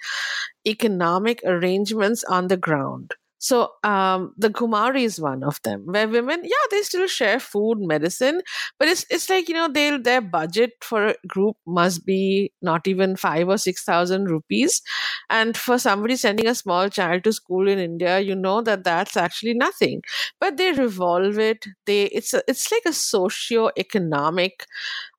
[0.67, 3.15] economic arrangements on the ground.
[3.45, 7.79] So um, the Kumari is one of them, where women, yeah, they still share food,
[7.81, 8.41] medicine,
[8.79, 12.87] but it's it's like you know they their budget for a group must be not
[12.87, 14.81] even five or six thousand rupees,
[15.29, 19.17] and for somebody sending a small child to school in India, you know that that's
[19.17, 20.03] actually nothing.
[20.41, 21.67] But they revolve it.
[21.87, 24.67] They it's a, it's like a socio-economic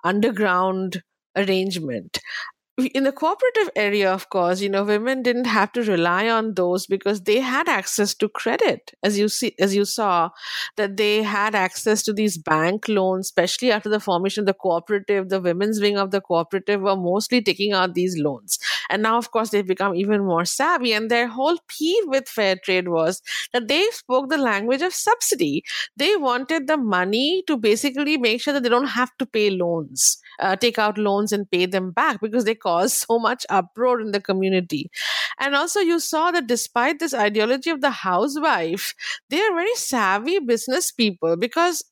[0.04, 1.04] underground
[1.36, 2.20] arrangement
[2.78, 6.88] in the cooperative area of course you know women didn't have to rely on those
[6.88, 8.94] because they had access to credit.
[9.04, 10.32] As you see as you saw
[10.78, 15.30] that they had access to these bank loans especially after the formation of the cooperative
[15.30, 18.58] the women's wing of the cooperative were mostly taking out these loans.
[18.90, 20.94] And now of course they've become even more savvy.
[20.94, 23.22] And their whole peeve with fair trade was
[23.54, 25.64] that they spoke the language of subsidy.
[25.96, 30.18] They wanted the money to basically make sure that they don't have to pay loans
[30.40, 34.12] uh, take out loans and pay them back because they cause so much uproar in
[34.12, 34.89] the community.
[35.39, 38.95] And also, you saw that despite this ideology of the housewife,
[39.30, 41.84] they are very savvy business people because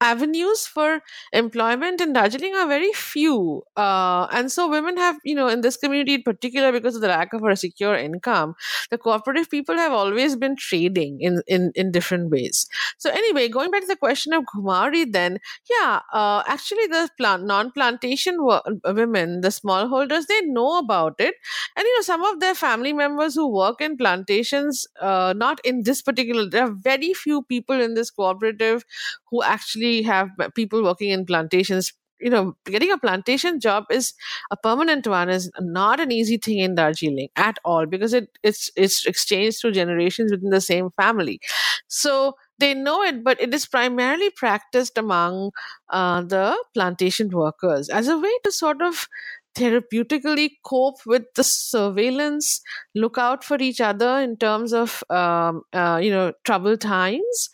[0.00, 3.62] avenues for employment in Darjeeling are very few.
[3.76, 7.08] Uh, and so women have, you know, in this community in particular, because of the
[7.08, 8.54] lack of a secure income,
[8.90, 12.68] the cooperative people have always been trading in, in, in different ways.
[12.98, 17.44] So anyway, going back to the question of Ghumawri then, yeah, uh, actually the plant,
[17.44, 21.34] non-plantation wo- women, the smallholders, they know about it.
[21.76, 25.82] And, you know, some of their family members who work in plantations, uh, not in
[25.82, 28.84] this particular, there are very few people in this cooperative
[29.30, 34.12] who actually actually have people working in plantations you know, getting a plantation job is
[34.50, 38.72] a permanent one is not an easy thing in Darjeeling at all because it it's
[38.74, 41.40] it's exchanged through generations within the same family.
[41.86, 45.52] So they know it, but it is primarily practiced among
[45.90, 49.06] uh, the plantation workers as a way to sort of
[49.54, 52.60] therapeutically cope with the surveillance,
[52.94, 57.50] look out for each other in terms of um, uh, you know troubled times,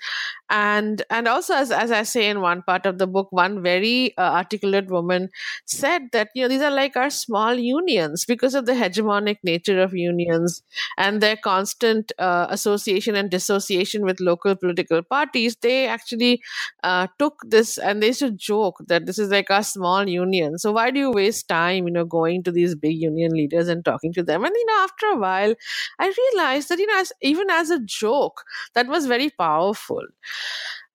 [0.56, 4.16] and and also as, as i say in one part of the book one very
[4.18, 5.28] uh, articulate woman
[5.66, 9.80] said that you know these are like our small unions because of the hegemonic nature
[9.82, 10.62] of unions
[10.96, 15.56] and their constant uh, association and dissociation with local political parties.
[15.56, 16.40] They actually
[16.82, 20.58] uh, took this and they used to joke that this is like our small union.
[20.58, 23.84] So why do you waste time you know going to these big union leaders and
[23.84, 24.44] talking to them?
[24.44, 25.54] And you know after a while
[25.98, 28.44] i realized that you know as, even as a joke
[28.74, 30.02] that was very powerful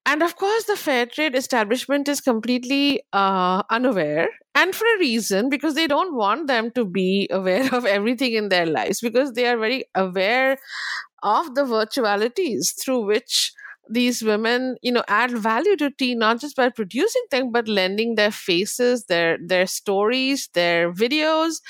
[0.06, 5.50] and of course, the fair trade establishment is completely uh, unaware, and for a reason,
[5.50, 9.48] because they don't want them to be aware of everything in their lives, because they
[9.48, 10.58] are very aware
[11.24, 13.52] of the virtualities through which
[13.90, 18.16] these women you know add value to tea not just by producing things but lending
[18.16, 21.62] their faces their their stories their videos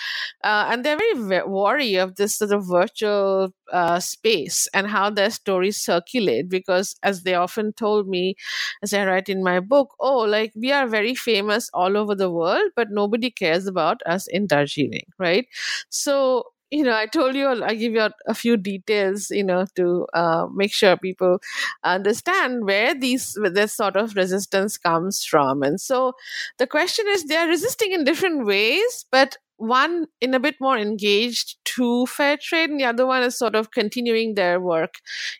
[0.43, 5.29] uh, and they're very wary of this sort of virtual uh, space and how their
[5.29, 8.35] stories circulate because as they often told me
[8.83, 12.31] as i write in my book oh like we are very famous all over the
[12.31, 15.47] world but nobody cares about us in darjeeling right?
[15.89, 20.07] So you know, I told you i'll give you a few details, you know, to
[20.13, 21.39] uh, make sure people
[21.83, 25.63] understand where these this sort of resistance comes from.
[25.63, 26.13] And so
[26.57, 30.77] the question is, they are resisting in different ways, but one in a bit more
[30.77, 34.95] engaged to fair trade, and the other one is sort of continuing their work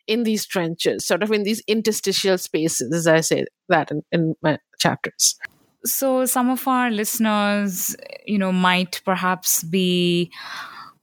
[0.07, 4.35] in these trenches, sort of in these interstitial spaces, as I say that in, in
[4.41, 5.35] my chapters.
[5.85, 10.31] So some of our listeners, you know, might perhaps be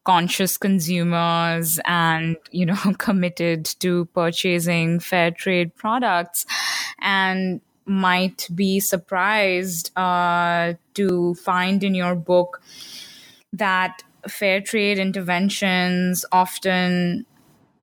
[0.07, 6.47] conscious consumers and you know committed to purchasing fair trade products
[7.01, 12.63] and might be surprised uh, to find in your book
[13.53, 17.27] that fair trade interventions often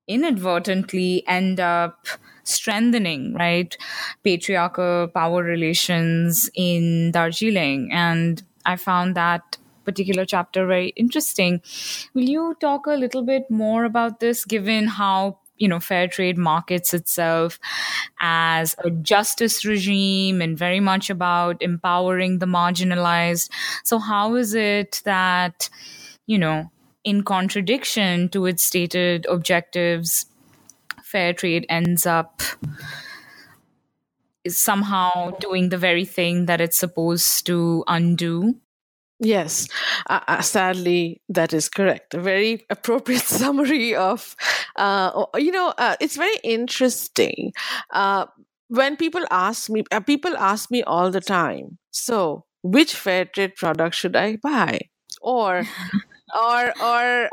[0.08, 2.08] inadvertently end up
[2.44, 3.78] strengthening right
[4.24, 7.90] patriarchal power relations in Darjeeling.
[7.92, 10.66] And I found that particular chapter.
[10.66, 11.62] Very interesting.
[12.14, 16.38] Will you talk a little bit more about this, given how you know fair trade
[16.38, 17.60] markets itself
[18.20, 23.50] as a justice regime and very much about empowering the marginalized?
[23.84, 25.70] So how is it that
[26.26, 26.72] you know
[27.04, 30.26] in contradiction to its stated objectives
[31.04, 32.42] fair trade ends up
[34.48, 38.56] somehow doing the very thing that it's supposed to undo
[39.24, 39.70] Yes,
[40.10, 42.14] uh, uh, sadly, that is correct.
[42.14, 44.36] A very appropriate summary of,
[44.76, 47.54] uh, you know, uh, it's very interesting.
[47.92, 48.26] Uh,
[48.68, 53.56] when people ask me, uh, people ask me all the time, so which fair trade
[53.56, 54.80] product should I buy?
[55.22, 55.64] Or,
[56.36, 57.30] or, or,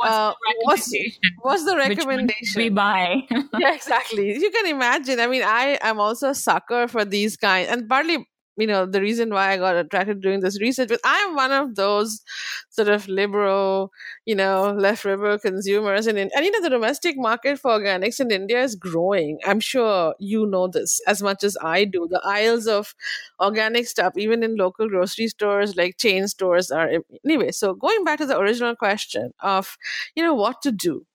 [0.63, 2.63] what's, the what's, what's the recommendation?
[2.63, 3.27] we buy.
[3.59, 4.39] yeah, exactly.
[4.39, 5.19] You can imagine.
[5.19, 8.29] I mean, I am also a sucker for these kinds, and partly
[8.61, 11.75] you know the reason why i got attracted doing this research was i'm one of
[11.77, 12.23] those
[12.71, 13.93] sort of liberal
[14.27, 16.07] you know left liberal consumers.
[16.07, 19.39] And, and you know the domestic market for organics in india is growing.
[19.45, 22.07] I'm sure you know this as much as i do.
[22.11, 22.95] The aisles of
[23.41, 26.91] organic stuff even in local grocery stores like chain stores are
[27.25, 29.77] anyway so going back to the original question of
[30.15, 31.07] you know what to do.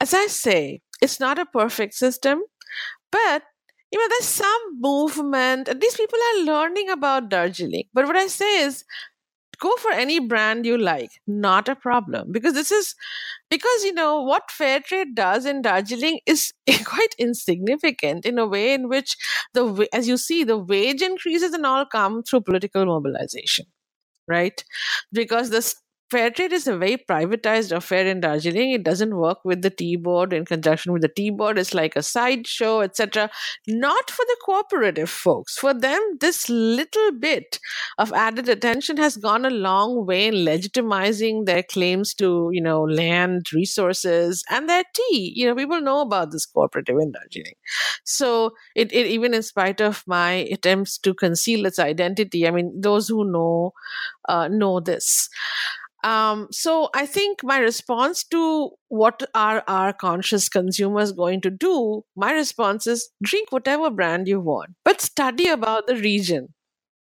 [0.00, 2.42] As i say it's not a perfect system
[3.12, 3.42] but
[3.92, 5.68] you know, there's some movement.
[5.80, 7.84] Least people are learning about Darjeeling.
[7.94, 8.84] But what I say is,
[9.60, 11.10] go for any brand you like.
[11.26, 12.94] Not a problem because this is
[13.50, 16.52] because you know what fair trade does in Darjeeling is
[16.84, 19.16] quite insignificant in a way in which
[19.54, 23.66] the as you see the wage increases and all come through political mobilization
[24.28, 24.64] right
[25.12, 25.74] because the
[26.10, 28.72] fair trade is a very privatized affair in Darjeeling.
[28.72, 31.58] It doesn't work with the tea board in conjunction with the tea board.
[31.58, 33.30] It's like a sideshow, etc.
[33.66, 35.56] Not for the cooperative folks.
[35.58, 37.58] For them, this little bit
[37.98, 42.82] of added attention has gone a long way in legitimizing their claims to, you know,
[42.82, 45.32] land, resources, and their tea.
[45.36, 47.54] You know, people know about this cooperative in Darjeeling.
[48.04, 52.80] So it, it even in spite of my attempts to conceal its identity, I mean,
[52.80, 53.72] those who know
[54.28, 55.28] uh, know this.
[56.04, 62.04] Um, so I think my response to what are our conscious consumers going to do,
[62.16, 66.54] my response is drink whatever brand you want, but study about the region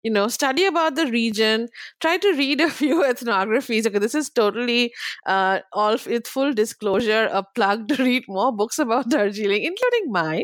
[0.08, 1.68] you know study about the region
[2.06, 4.94] try to read a few ethnographies okay this is totally
[5.26, 10.44] uh, all with full disclosure a plug to read more books about darjeeling including mine.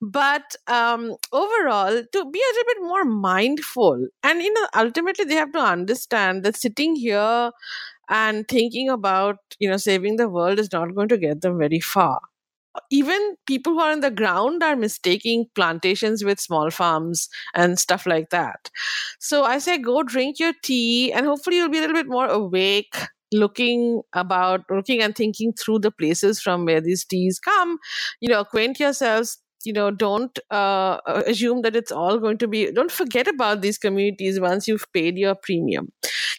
[0.00, 5.34] But um, overall to be a little bit more mindful and you know ultimately they
[5.34, 7.50] have to understand that sitting here
[8.08, 11.80] and thinking about you know saving the world is not going to get them very
[11.80, 12.20] far
[12.90, 18.06] even people who are on the ground are mistaking plantations with small farms and stuff
[18.06, 18.70] like that.
[19.18, 22.26] So I say go drink your tea and hopefully you'll be a little bit more
[22.26, 22.96] awake
[23.32, 27.76] looking about looking and thinking through the places from where these teas come
[28.20, 32.70] you know acquaint yourselves you know don't uh, assume that it's all going to be
[32.70, 35.90] don't forget about these communities once you've paid your premium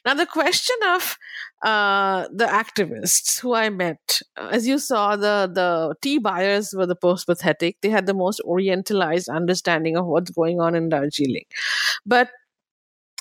[0.06, 1.18] now the question of
[1.64, 4.22] uh, the activists who I met.
[4.38, 7.78] As you saw, the the tea buyers were the most pathetic.
[7.82, 11.46] They had the most orientalized understanding of what's going on in Darjeeling.
[12.06, 12.30] But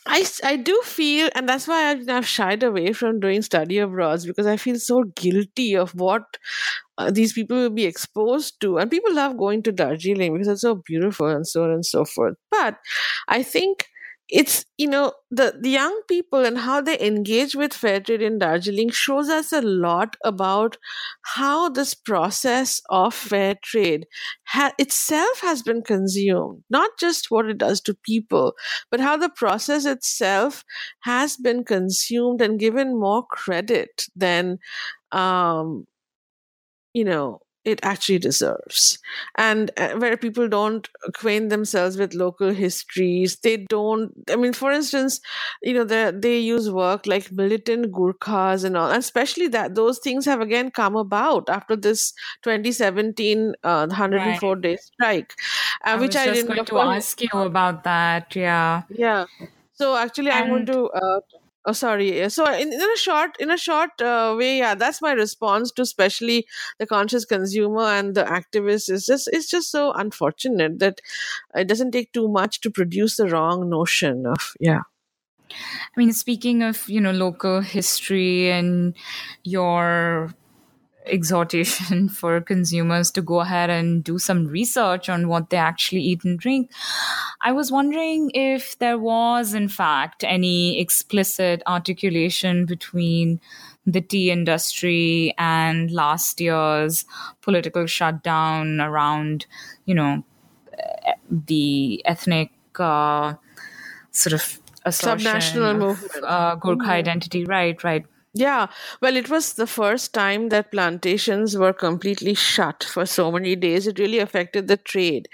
[0.09, 4.25] I, I do feel, and that's why I've, I've shied away from doing study abroads
[4.25, 6.23] because I feel so guilty of what
[6.97, 8.79] uh, these people will be exposed to.
[8.79, 12.05] And people love going to Darjeeling because it's so beautiful and so on and so
[12.05, 12.37] forth.
[12.53, 12.77] But
[13.29, 13.87] I think
[14.29, 18.39] it's you know the, the young people and how they engage with fair trade in
[18.39, 20.77] darjeeling shows us a lot about
[21.23, 24.07] how this process of fair trade
[24.45, 28.55] ha- itself has been consumed not just what it does to people
[28.91, 30.65] but how the process itself
[31.01, 34.59] has been consumed and given more credit than
[35.13, 35.87] um,
[36.95, 38.99] you know it actually deserves.
[39.35, 44.13] And uh, where people don't acquaint themselves with local histories, they don't.
[44.31, 45.21] I mean, for instance,
[45.63, 49.99] you know, they they use work like militant Gurkhas and all, and especially that those
[49.99, 52.13] things have again come about after this
[52.43, 54.63] 2017 uh, 104 right.
[54.63, 55.35] day strike,
[55.85, 58.37] uh, I which I didn't going to ask you about that.
[58.37, 59.25] Yeah, yeah.
[59.73, 60.45] So actually, and...
[60.45, 60.87] I'm going to.
[60.87, 61.21] Uh,
[61.69, 62.31] Oh, sorry.
[62.31, 65.83] So in, in a short, in a short uh, way, yeah, that's my response to
[65.83, 66.47] especially
[66.79, 68.89] the conscious consumer and the activist.
[68.89, 71.01] Is just it's just so unfortunate that
[71.57, 74.83] it doesn't take too much to produce the wrong notion of yeah.
[75.51, 78.95] I mean, speaking of you know local history and
[79.43, 80.33] your
[81.07, 86.25] exhortation for consumers to go ahead and do some research on what they actually eat
[86.25, 86.71] and drink.
[87.43, 93.41] I was wondering if there was, in fact, any explicit articulation between
[93.87, 97.05] the tea industry and last year's
[97.41, 99.47] political shutdown around,
[99.85, 100.25] you know,
[101.31, 103.35] the ethnic uh,
[104.11, 106.91] sort of subnational movement, uh, Gurkha mm-hmm.
[106.91, 107.45] identity.
[107.45, 108.05] Right, right.
[108.39, 108.67] Yeah,
[109.01, 113.87] well, it was the first time that plantations were completely shut for so many days.
[113.87, 115.29] It really affected the trade.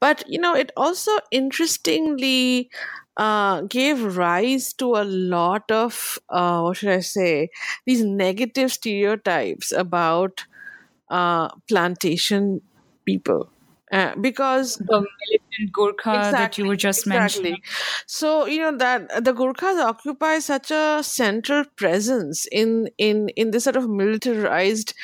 [0.00, 2.70] But, you know, it also interestingly
[3.16, 7.50] uh, gave rise to a lot of, uh, what should I say,
[7.86, 10.44] these negative stereotypes about
[11.10, 12.62] uh, plantation
[13.06, 13.51] people.
[13.92, 17.18] Uh, because the militant Gurkha exactly, that you were just exactly.
[17.18, 17.62] mentioning.
[18.06, 23.64] So you know that the Gurkhas occupy such a central presence in in in this
[23.64, 24.94] sort of militarized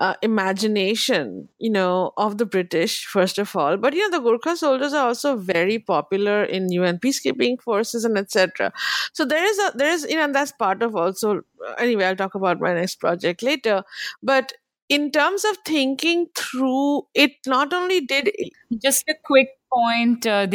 [0.00, 3.76] uh, imagination, you know, of the British first of all.
[3.76, 8.18] But you know, the Gurkha soldiers are also very popular in UN peacekeeping forces and
[8.18, 8.72] etc.
[9.12, 11.42] So there is a there is you know that's part of also
[11.78, 12.06] anyway.
[12.06, 13.84] I'll talk about my next project later,
[14.24, 14.54] but
[14.96, 18.30] in terms of thinking through it not only did
[18.82, 20.46] just a quick point, uh,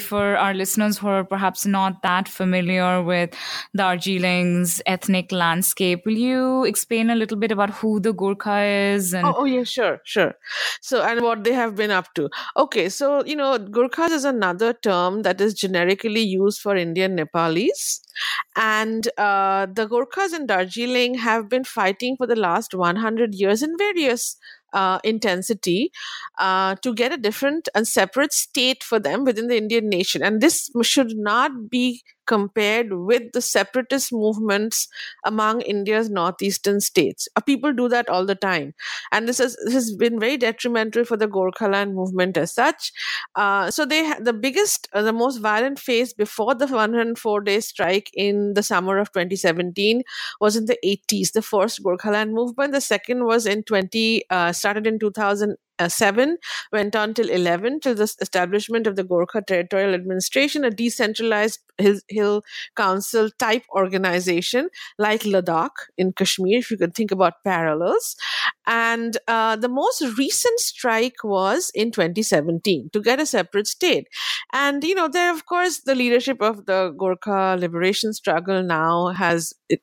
[0.00, 3.30] for our listeners who are perhaps not that familiar with
[3.76, 9.14] Darjeeling's ethnic landscape, will you explain a little bit about who the Gurkha is?
[9.14, 10.34] And- oh, oh, yeah, sure, sure.
[10.80, 12.28] So, and what they have been up to.
[12.56, 18.00] Okay, so, you know, Gurkhas is another term that is generically used for Indian Nepalis.
[18.56, 23.76] And uh, the Gurkhas in Darjeeling have been fighting for the last 100 years in
[23.76, 24.36] various
[24.74, 25.90] uh, intensity
[26.38, 30.22] uh, to get a different and separate state for them within the Indian nation.
[30.22, 34.88] And this should not be compared with the separatist movements
[35.24, 37.28] among India's northeastern states.
[37.36, 38.74] Uh, people do that all the time,
[39.12, 42.92] and this has, this has been very detrimental for the Gorkhaland movement as such.
[43.34, 48.10] Uh, so they the biggest, uh, the most violent phase before the 104 day strike
[48.14, 50.02] in the summer of 2017
[50.40, 51.32] was in the 80s.
[51.32, 52.72] The first Gorkhaland movement.
[52.72, 55.56] The second was in 20 uh, started in 2000
[55.88, 56.38] 7
[56.72, 61.98] went on till 11 till the establishment of the Gorkha Territorial Administration, a decentralized hill,
[62.08, 62.42] hill
[62.76, 64.68] council type organization
[64.98, 68.16] like Ladakh in Kashmir, if you can think about parallels.
[68.66, 74.08] And uh, the most recent strike was in 2017 to get a separate state.
[74.52, 79.52] And, you know, there, of course, the leadership of the Gorkha liberation struggle now has.
[79.68, 79.80] It,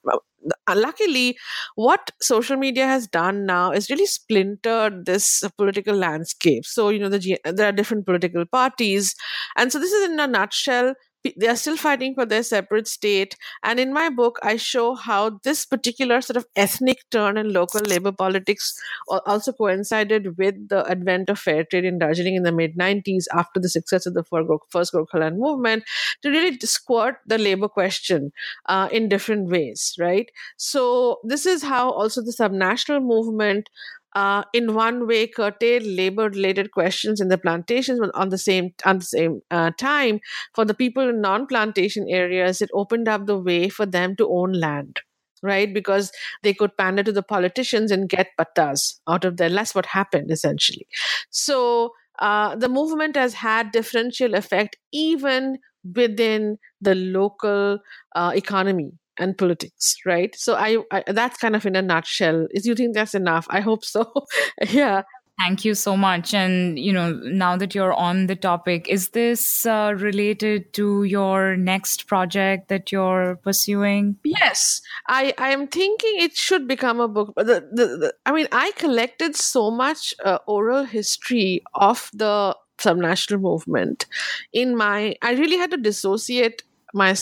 [0.67, 1.37] Uh, luckily
[1.75, 6.65] what social media has done now is really splintered this political landscape.
[6.65, 9.15] So you know the, there are different political parties.
[9.57, 10.95] And so this is in a nutshell
[11.37, 13.35] they are still fighting for their separate state.
[13.63, 17.81] And in my book, I show how this particular sort of ethnic turn in local
[17.81, 18.73] labor politics
[19.07, 23.59] also coincided with the advent of fair trade in Darjeeling in the mid 90s after
[23.59, 25.83] the success of the first Gorkhaland movement
[26.21, 28.31] to really squirt the labor question
[28.67, 30.29] uh, in different ways, right?
[30.57, 33.69] So, this is how also the subnational movement
[34.15, 38.99] uh, in one way curtail labor related questions in the plantations on the same on
[38.99, 40.19] the same uh, time
[40.53, 42.61] for the people in non plantation areas.
[42.61, 44.99] It opened up the way for them to own land
[45.43, 45.73] right?
[45.73, 46.11] Because
[46.43, 49.49] they could pander to the politicians and get pattas out of there.
[49.49, 50.85] That's what happened essentially.
[51.31, 55.57] So uh, the movement has had differential effect even
[55.95, 57.79] within the local
[58.15, 62.65] uh, economy and politics right so I, I, that's kind of in a nutshell is
[62.65, 64.11] you think that's enough i hope so
[64.69, 65.03] yeah
[65.41, 66.35] Thank you so much.
[66.35, 71.57] And, you know, now that you're on the topic, is this uh, related to your
[71.57, 74.17] next project that you're pursuing?
[74.23, 74.81] Yes.
[75.07, 77.33] I, I am thinking it should become a book.
[77.37, 83.41] The, the, the I mean, I collected so much uh, oral history of the subnational
[83.41, 84.05] movement
[84.53, 86.61] in my, I really had to dissociate
[86.93, 87.15] my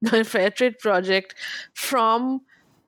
[0.00, 1.34] my fair trade project
[1.74, 2.42] from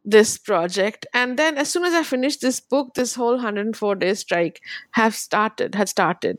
[0.05, 1.07] this project.
[1.13, 4.61] And then as soon as i finished this book this whole 104 day strike
[4.93, 6.39] have started had started.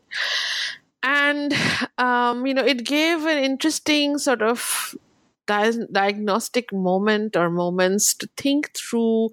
[1.02, 1.54] And
[1.98, 4.94] um, you know it gave an interesting sort of
[5.46, 9.30] di- diagnostic moment or moments to think through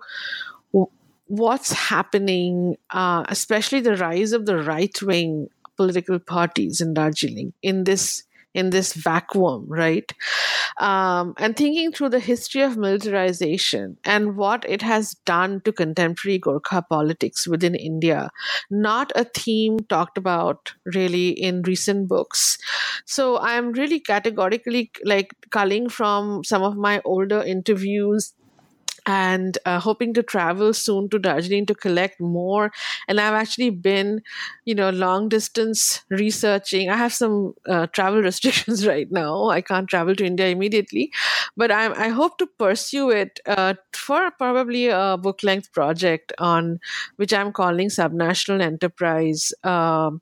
[1.27, 7.83] what's happening uh, especially the rise of the right wing political parties in darjeeling in
[7.83, 8.23] this
[8.57, 10.11] in this vacuum, right?
[10.79, 16.39] Um, and thinking through the history of militarization and what it has done to contemporary
[16.39, 18.31] Gorkha politics within India,
[18.71, 22.57] not a theme talked about really in recent books.
[23.05, 28.33] So I'm really categorically like culling from some of my older interviews
[29.07, 32.71] and uh, hoping to travel soon to Darjeeling to collect more.
[33.07, 34.21] And I've actually been,
[34.65, 36.89] you know, long distance researching.
[36.89, 39.47] I have some uh, travel restrictions right now.
[39.47, 41.11] I can't travel to India immediately,
[41.55, 46.79] but I'm, I hope to pursue it uh, for probably a book length project on
[47.15, 49.53] which I'm calling Subnational Enterprise.
[49.63, 50.21] Um,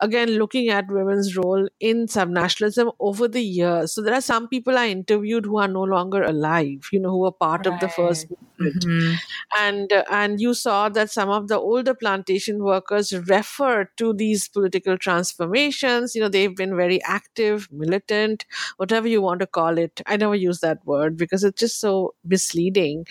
[0.00, 3.92] again, looking at women's role in subnationalism over the years.
[3.92, 7.18] So there are some people I interviewed who are no longer alive, you know, who
[7.18, 7.74] were part right.
[7.74, 8.19] of the first
[8.60, 9.14] Mm-hmm.
[9.56, 14.48] And uh, and you saw that some of the older plantation workers refer to these
[14.48, 16.14] political transformations.
[16.14, 18.44] You know, they've been very active, militant,
[18.76, 20.02] whatever you want to call it.
[20.06, 23.06] I never use that word because it's just so misleading,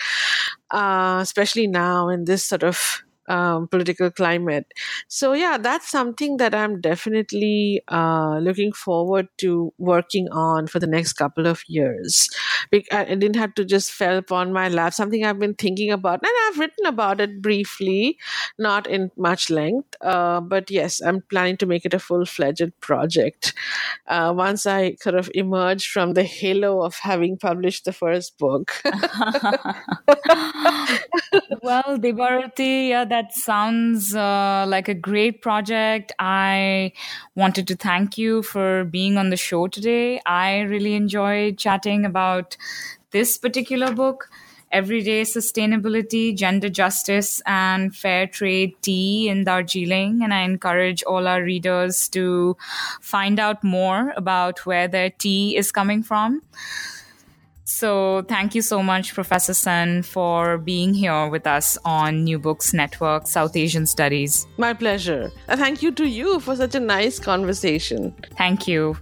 [0.72, 4.66] uh, especially now in this sort of um, political climate.
[5.08, 10.88] So, yeah, that's something that I'm definitely uh, looking forward to working on for the
[10.88, 12.30] next couple of years.
[12.92, 16.32] I didn't have to just fell upon my lap, something I've been thinking about, and
[16.48, 18.18] I've written about it briefly,
[18.58, 19.96] not in much length.
[20.02, 23.54] Uh, but yes, I'm planning to make it a full fledged project
[24.08, 28.72] uh, once I sort of emerge from the halo of having published the first book.
[31.62, 36.14] well, Debarati, yeah, that that sounds uh, like a great project.
[36.20, 36.94] I
[37.36, 40.22] wanted to thank you for being on the show today.
[40.26, 42.56] I really enjoyed chatting about
[43.12, 44.30] this particular book
[44.72, 50.22] everyday sustainability, gender justice, and fair trade tea in Darjeeling.
[50.24, 52.56] And I encourage all our readers to
[53.02, 56.44] find out more about where their tea is coming from.
[57.70, 62.74] So, thank you so much, Professor Sen, for being here with us on New Books
[62.74, 64.48] Network South Asian Studies.
[64.58, 65.32] My pleasure.
[65.48, 68.16] And thank you to you for such a nice conversation.
[68.36, 68.98] Thank you.